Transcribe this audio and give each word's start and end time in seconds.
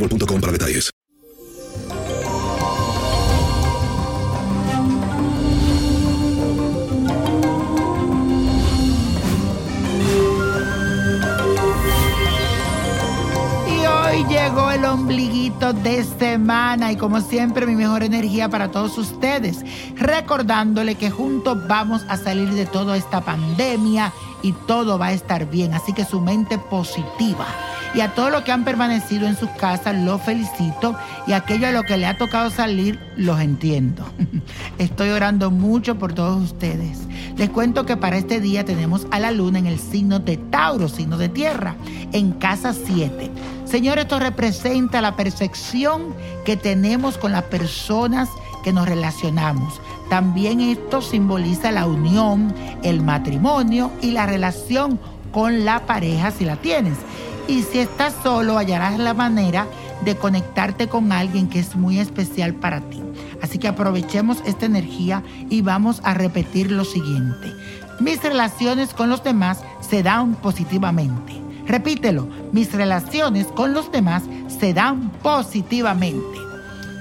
boostmobile.com 0.00 0.40
para 0.40 0.52
detalles. 0.52 0.90
Llegó 14.28 14.70
el 14.70 14.84
ombliguito 14.84 15.72
de 15.72 16.04
semana 16.04 16.92
y 16.92 16.96
como 16.96 17.20
siempre 17.20 17.66
mi 17.66 17.74
mejor 17.74 18.02
energía 18.02 18.48
para 18.48 18.70
todos 18.70 18.96
ustedes, 18.96 19.64
recordándole 19.96 20.94
que 20.94 21.10
juntos 21.10 21.58
vamos 21.66 22.04
a 22.08 22.16
salir 22.16 22.50
de 22.50 22.66
toda 22.66 22.96
esta 22.96 23.20
pandemia 23.20 24.12
y 24.42 24.52
todo 24.52 24.98
va 24.98 25.06
a 25.06 25.12
estar 25.12 25.50
bien, 25.50 25.74
así 25.74 25.92
que 25.92 26.04
su 26.04 26.20
mente 26.20 26.58
positiva. 26.58 27.46
Y 27.94 28.00
a 28.00 28.14
todos 28.14 28.30
los 28.30 28.42
que 28.42 28.52
han 28.52 28.64
permanecido 28.64 29.26
en 29.26 29.36
sus 29.36 29.50
casas, 29.50 29.96
los 29.96 30.22
felicito. 30.22 30.96
Y 31.26 31.32
a 31.32 31.36
aquello 31.36 31.68
a 31.68 31.72
lo 31.72 31.82
que 31.82 31.96
le 31.96 32.06
ha 32.06 32.16
tocado 32.16 32.50
salir, 32.50 32.98
los 33.16 33.40
entiendo. 33.40 34.04
Estoy 34.78 35.10
orando 35.10 35.50
mucho 35.50 35.98
por 35.98 36.12
todos 36.12 36.42
ustedes. 36.42 36.98
Les 37.36 37.50
cuento 37.50 37.86
que 37.86 37.96
para 37.96 38.18
este 38.18 38.40
día 38.40 38.64
tenemos 38.64 39.06
a 39.10 39.18
la 39.18 39.30
luna 39.30 39.58
en 39.58 39.66
el 39.66 39.78
signo 39.78 40.18
de 40.18 40.36
Tauro, 40.36 40.88
signo 40.88 41.16
de 41.16 41.28
tierra, 41.28 41.74
en 42.12 42.32
casa 42.32 42.74
7. 42.74 43.30
Señor, 43.64 43.98
esto 43.98 44.18
representa 44.18 45.00
la 45.00 45.16
percepción 45.16 46.14
que 46.44 46.56
tenemos 46.56 47.18
con 47.18 47.32
las 47.32 47.44
personas 47.44 48.28
que 48.62 48.72
nos 48.72 48.88
relacionamos. 48.88 49.80
También 50.08 50.60
esto 50.60 51.02
simboliza 51.02 51.70
la 51.70 51.86
unión, 51.86 52.52
el 52.82 53.00
matrimonio 53.00 53.90
y 54.00 54.10
la 54.10 54.26
relación 54.26 54.98
con 55.32 55.64
la 55.64 55.86
pareja 55.86 56.30
si 56.30 56.44
la 56.44 56.56
tienes. 56.56 56.98
Y 57.50 57.64
si 57.64 57.80
estás 57.80 58.14
solo, 58.22 58.58
hallarás 58.58 58.96
la 59.00 59.12
manera 59.12 59.66
de 60.04 60.14
conectarte 60.14 60.88
con 60.88 61.10
alguien 61.10 61.48
que 61.48 61.58
es 61.58 61.74
muy 61.74 61.98
especial 61.98 62.54
para 62.54 62.80
ti. 62.80 63.02
Así 63.42 63.58
que 63.58 63.66
aprovechemos 63.66 64.38
esta 64.46 64.66
energía 64.66 65.24
y 65.48 65.60
vamos 65.60 66.00
a 66.04 66.14
repetir 66.14 66.70
lo 66.70 66.84
siguiente. 66.84 67.52
Mis 67.98 68.22
relaciones 68.22 68.94
con 68.94 69.10
los 69.10 69.24
demás 69.24 69.62
se 69.80 70.04
dan 70.04 70.36
positivamente. 70.36 71.32
Repítelo, 71.66 72.28
mis 72.52 72.72
relaciones 72.72 73.48
con 73.48 73.74
los 73.74 73.90
demás 73.90 74.22
se 74.60 74.72
dan 74.72 75.10
positivamente. 75.20 76.38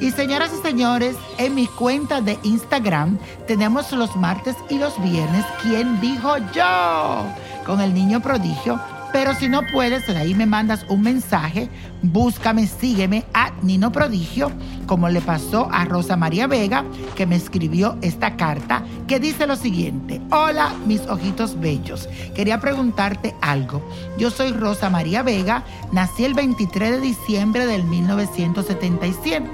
Y 0.00 0.10
señoras 0.10 0.50
y 0.58 0.60
señores, 0.66 1.14
en 1.38 1.54
mi 1.54 1.68
cuenta 1.68 2.20
de 2.20 2.36
Instagram 2.42 3.16
tenemos 3.46 3.92
los 3.92 4.16
martes 4.16 4.56
y 4.68 4.78
los 4.78 5.00
viernes, 5.00 5.44
¿quién 5.62 6.00
dijo 6.00 6.36
yo? 6.52 7.26
Con 7.64 7.80
el 7.80 7.94
niño 7.94 8.18
prodigio 8.20 8.80
pero 9.12 9.34
si 9.34 9.48
no 9.48 9.62
puedes, 9.66 10.08
ahí 10.08 10.34
me 10.34 10.46
mandas 10.46 10.86
un 10.88 11.02
mensaje, 11.02 11.68
búscame, 12.02 12.66
sígueme 12.66 13.24
a 13.34 13.52
Nino 13.62 13.92
Prodigio, 13.92 14.50
como 14.86 15.08
le 15.08 15.20
pasó 15.20 15.68
a 15.70 15.84
Rosa 15.84 16.16
María 16.16 16.46
Vega, 16.46 16.84
que 17.14 17.26
me 17.26 17.36
escribió 17.36 17.96
esta 18.00 18.36
carta, 18.36 18.82
que 19.06 19.20
dice 19.20 19.46
lo 19.46 19.56
siguiente, 19.56 20.20
hola 20.30 20.72
mis 20.86 21.02
ojitos 21.02 21.60
bellos, 21.60 22.08
quería 22.34 22.60
preguntarte 22.60 23.34
algo. 23.40 23.82
Yo 24.18 24.30
soy 24.30 24.52
Rosa 24.52 24.88
María 24.88 25.22
Vega, 25.22 25.64
nací 25.92 26.24
el 26.24 26.34
23 26.34 26.92
de 26.92 27.00
diciembre 27.00 27.66
del 27.66 27.84
1977. 27.84 29.48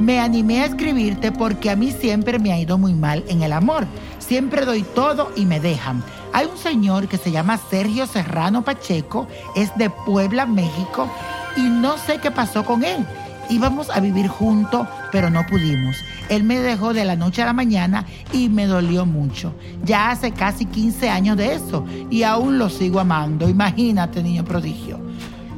Me 0.00 0.20
animé 0.20 0.62
a 0.62 0.66
escribirte 0.66 1.32
porque 1.32 1.70
a 1.70 1.76
mí 1.76 1.90
siempre 1.92 2.38
me 2.38 2.52
ha 2.52 2.58
ido 2.58 2.78
muy 2.78 2.94
mal 2.94 3.24
en 3.28 3.42
el 3.42 3.52
amor. 3.52 3.86
Siempre 4.18 4.64
doy 4.64 4.82
todo 4.82 5.32
y 5.34 5.44
me 5.44 5.58
dejan. 5.58 6.04
Hay 6.38 6.46
un 6.46 6.56
señor 6.56 7.08
que 7.08 7.18
se 7.18 7.32
llama 7.32 7.58
Sergio 7.58 8.06
Serrano 8.06 8.62
Pacheco, 8.62 9.26
es 9.56 9.76
de 9.76 9.90
Puebla, 9.90 10.46
México, 10.46 11.10
y 11.56 11.62
no 11.62 11.98
sé 11.98 12.20
qué 12.22 12.30
pasó 12.30 12.64
con 12.64 12.84
él. 12.84 13.04
Íbamos 13.50 13.90
a 13.90 13.98
vivir 13.98 14.28
juntos, 14.28 14.86
pero 15.10 15.30
no 15.30 15.44
pudimos. 15.44 15.96
Él 16.28 16.44
me 16.44 16.60
dejó 16.60 16.94
de 16.94 17.04
la 17.04 17.16
noche 17.16 17.42
a 17.42 17.46
la 17.46 17.54
mañana 17.54 18.06
y 18.32 18.50
me 18.50 18.66
dolió 18.66 19.04
mucho. 19.04 19.52
Ya 19.82 20.12
hace 20.12 20.30
casi 20.30 20.64
15 20.64 21.10
años 21.10 21.36
de 21.36 21.56
eso 21.56 21.84
y 22.08 22.22
aún 22.22 22.56
lo 22.56 22.70
sigo 22.70 23.00
amando. 23.00 23.48
Imagínate, 23.48 24.22
niño 24.22 24.44
prodigio. 24.44 25.00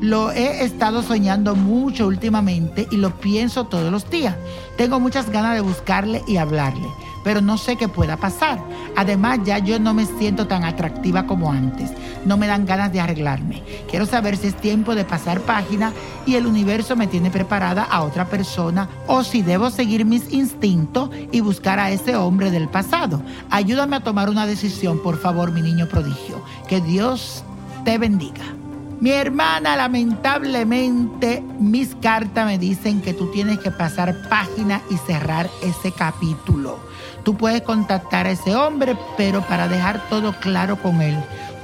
Lo 0.00 0.32
he 0.32 0.64
estado 0.64 1.02
soñando 1.02 1.56
mucho 1.56 2.06
últimamente 2.06 2.88
y 2.90 2.96
lo 2.96 3.10
pienso 3.20 3.66
todos 3.66 3.93
los 3.93 4.08
días. 4.08 4.34
Tengo 4.78 4.99
muchas 4.99 5.28
ganas 5.28 5.55
de 5.56 5.60
buscarle 5.60 6.22
y 6.26 6.38
hablarle, 6.38 6.88
pero 7.22 7.40
no 7.40 7.58
sé 7.58 7.76
qué 7.76 7.88
pueda 7.88 8.17
pasar. 8.17 8.62
Además, 8.96 9.40
ya 9.44 9.58
yo 9.58 9.78
no 9.78 9.94
me 9.94 10.06
siento 10.06 10.46
tan 10.46 10.64
atractiva 10.64 11.26
como 11.26 11.50
antes. 11.50 11.90
No 12.25 12.37
me 12.37 12.46
dan 12.46 12.67
ganas 12.67 12.93
de 12.93 13.00
arreglarme. 13.00 13.62
Quiero 13.88 14.06
saber 14.06 14.37
si 14.37 14.49
es 14.49 14.55
tiempo 14.55 14.94
de 14.94 15.05
pasar 15.05 15.40
página 15.40 15.93
y 16.26 16.34
el 16.34 16.46
universo 16.46 16.96
me 16.96 17.06
tiene 17.06 17.31
preparada 17.31 17.84
a 17.84 18.02
otra 18.02 18.26
persona 18.26 18.88
o 19.06 19.25
si 19.25 19.43
debo 19.43 19.70
seguir 19.70 20.05
mis 20.05 20.32
instintos 20.32 21.11
y 21.32 21.40
buscar 21.40 21.78
a 21.78 21.90
ese 21.90 22.17
hombre 22.17 22.50
del 22.50 22.69
pasado. 22.69 23.22
Ayúdame 23.50 23.96
a 23.96 24.05
tomar 24.05 24.28
una 24.28 24.46
decisión, 24.46 25.02
por 25.02 25.19
favor, 25.19 25.52
mi 25.52 25.62
niño 25.62 25.88
prodigio. 25.88 26.43
Que 26.69 26.81
Dios 26.81 27.44
te 27.84 27.99
bendiga. 27.99 28.59
Mi 29.00 29.12
hermana, 29.12 29.76
lamentablemente, 29.76 31.43
mis 31.58 31.94
cartas 32.02 32.44
me 32.44 32.58
dicen 32.58 33.00
que 33.00 33.14
tú 33.14 33.32
tienes 33.32 33.58
que 33.58 33.70
pasar 33.70 34.14
página 34.29 34.82
y 34.91 34.97
cerrar 34.99 35.49
ese 35.62 35.91
capítulo. 35.91 36.79
Tú 37.25 37.35
puedes 37.35 37.62
contactar 37.62 38.26
a 38.26 38.32
ese 38.32 38.55
hombre, 38.55 38.94
pero 39.17 39.41
para 39.41 39.69
dejar 39.69 40.06
todo 40.11 40.35
claro 40.41 40.76
con 40.82 41.00
él. 41.00 41.17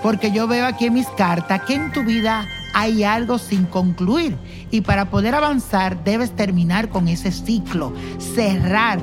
Porque 0.03 0.33
yo 0.33 0.49
veo 0.49 0.65
aquí 0.65 0.87
en 0.87 0.95
mis 0.95 1.09
cartas 1.09 1.61
que 1.65 1.75
en 1.75 1.93
tu 1.93 2.05
vida 2.05 2.47
hay 2.73 3.05
algo 3.05 3.37
sin 3.37 3.67
concluir 3.67 4.35
y 4.71 4.81
para 4.81 5.11
poder 5.11 5.35
avanzar 5.35 6.05
debes 6.05 6.35
terminar 6.35 6.89
con 6.89 7.07
ese 7.07 7.33
ciclo, 7.33 7.93
cerrar, 8.19 8.99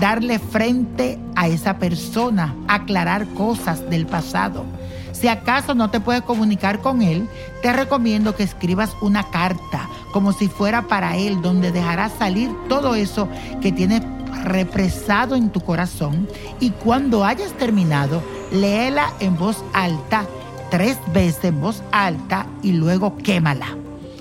darle 0.00 0.38
frente 0.38 1.18
a 1.34 1.48
esa 1.48 1.78
persona, 1.78 2.54
aclarar 2.68 3.26
cosas 3.34 3.88
del 3.90 4.06
pasado. 4.06 4.64
Si 5.12 5.28
acaso 5.28 5.74
no 5.74 5.90
te 5.90 6.00
puedes 6.00 6.22
comunicar 6.22 6.80
con 6.80 7.02
él, 7.02 7.28
te 7.62 7.72
recomiendo 7.72 8.34
que 8.34 8.42
escribas 8.42 8.94
una 9.00 9.24
carta 9.30 9.88
como 10.12 10.32
si 10.32 10.48
fuera 10.48 10.82
para 10.88 11.16
él, 11.16 11.42
donde 11.42 11.72
dejarás 11.72 12.12
salir 12.18 12.50
todo 12.68 12.94
eso 12.94 13.28
que 13.60 13.72
tienes 13.72 14.02
represado 14.44 15.34
en 15.34 15.50
tu 15.50 15.60
corazón 15.60 16.28
y 16.60 16.70
cuando 16.70 17.24
hayas 17.24 17.52
terminado, 17.52 18.22
léela 18.52 19.12
en 19.20 19.36
voz 19.36 19.64
alta, 19.72 20.24
tres 20.70 20.98
veces 21.12 21.44
en 21.44 21.60
voz 21.60 21.82
alta 21.92 22.46
y 22.62 22.72
luego 22.72 23.16
quémala. 23.16 23.66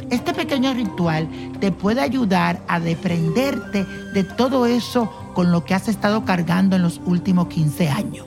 Este 0.09 0.33
pequeño 0.33 0.73
ritual 0.73 1.27
te 1.59 1.71
puede 1.71 2.01
ayudar 2.01 2.61
a 2.67 2.79
deprenderte 2.79 3.85
de 4.13 4.23
todo 4.23 4.65
eso 4.65 5.11
con 5.33 5.51
lo 5.51 5.65
que 5.65 5.73
has 5.73 5.87
estado 5.87 6.25
cargando 6.25 6.75
en 6.75 6.83
los 6.83 7.01
últimos 7.05 7.47
15 7.47 7.89
años 7.89 8.25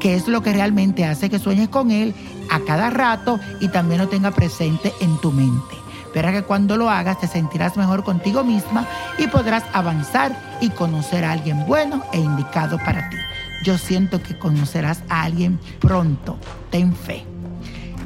que 0.00 0.14
es 0.14 0.28
lo 0.28 0.42
que 0.42 0.52
realmente 0.52 1.04
hace 1.04 1.30
que 1.30 1.38
sueñes 1.38 1.68
con 1.68 1.90
Él 1.90 2.14
a 2.50 2.60
cada 2.60 2.90
rato 2.90 3.38
y 3.60 3.68
también 3.68 4.00
lo 4.00 4.08
tenga 4.08 4.30
presente 4.30 4.92
en 5.00 5.18
tu 5.18 5.32
mente. 5.32 5.76
Verá 6.14 6.32
que 6.32 6.42
cuando 6.42 6.76
lo 6.76 6.90
hagas 6.90 7.20
te 7.20 7.26
sentirás 7.26 7.76
mejor 7.76 8.02
contigo 8.02 8.42
misma 8.42 8.86
y 9.18 9.26
podrás 9.26 9.64
avanzar 9.72 10.58
y 10.60 10.70
conocer 10.70 11.24
a 11.24 11.32
alguien 11.32 11.66
bueno 11.66 12.02
e 12.12 12.18
indicado 12.18 12.78
para 12.78 13.08
ti. 13.10 13.16
Yo 13.64 13.76
siento 13.76 14.22
que 14.22 14.38
conocerás 14.38 15.02
a 15.08 15.24
alguien 15.24 15.58
pronto. 15.80 16.38
Ten 16.70 16.94
fe. 16.94 17.24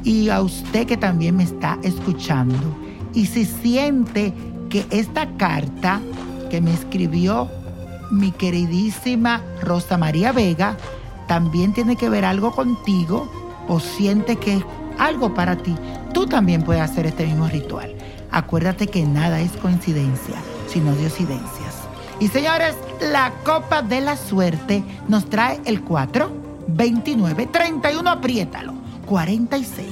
Y 0.03 0.29
a 0.29 0.41
usted 0.41 0.85
que 0.85 0.97
también 0.97 1.37
me 1.37 1.43
está 1.43 1.77
escuchando, 1.81 2.75
y 3.13 3.27
si 3.27 3.45
siente 3.45 4.33
que 4.69 4.85
esta 4.89 5.27
carta 5.37 6.01
que 6.49 6.59
me 6.59 6.73
escribió 6.73 7.49
mi 8.11 8.31
queridísima 8.31 9.41
Rosa 9.61 9.97
María 9.97 10.33
Vega, 10.33 10.77
también 11.33 11.73
tiene 11.73 11.95
que 11.95 12.09
ver 12.09 12.25
algo 12.25 12.51
contigo 12.51 13.27
o 13.67 13.79
siente 13.79 14.35
que 14.35 14.57
es 14.57 14.63
algo 14.99 15.33
para 15.33 15.55
ti, 15.55 15.75
tú 16.13 16.27
también 16.27 16.61
puedes 16.61 16.83
hacer 16.83 17.07
este 17.07 17.25
mismo 17.25 17.47
ritual. 17.47 17.91
Acuérdate 18.29 18.85
que 18.85 19.03
nada 19.03 19.41
es 19.41 19.51
coincidencia, 19.53 20.35
sino 20.67 20.95
diosidencias. 20.95 21.73
Y 22.19 22.27
señores, 22.27 22.75
la 23.11 23.31
copa 23.43 23.81
de 23.81 24.01
la 24.01 24.15
suerte 24.15 24.83
nos 25.07 25.27
trae 25.27 25.59
el 25.65 25.81
4, 25.81 26.29
29, 26.67 27.47
31, 27.47 28.07
apriétalo, 28.07 28.75
46, 29.07 29.87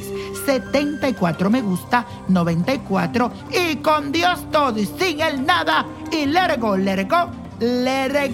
74 0.45 1.49
me 1.49 1.63
gusta, 1.63 2.05
94 2.27 3.31
y 3.49 3.77
con 3.77 4.11
Dios 4.11 4.45
todo 4.51 4.77
y 4.77 4.85
sin 4.85 5.21
el 5.21 5.43
nada 5.43 5.87
y 6.11 6.27
let 6.27 6.53
it 6.53 6.61
go, 6.61 6.77
let 6.77 7.07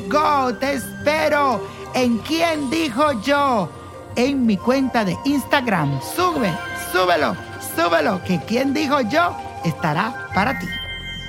go, 0.09 0.54
te 0.56 0.74
espero 0.74 1.76
en 1.93 2.17
quién 2.19 2.69
dijo 2.69 3.21
yo 3.21 3.69
en 4.15 4.45
mi 4.45 4.57
cuenta 4.57 5.05
de 5.05 5.15
Instagram. 5.25 5.99
Sube, 6.15 6.51
súbelo, 6.91 7.35
súbelo, 7.75 8.23
que 8.23 8.39
quien 8.41 8.73
dijo 8.73 9.01
yo 9.01 9.35
estará 9.63 10.27
para 10.33 10.57
ti. 10.59 10.67